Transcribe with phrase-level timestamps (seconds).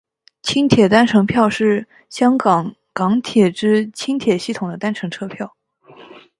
[0.41, 5.55] 轻铁单程票是香港港铁之轻铁系统的单程车票。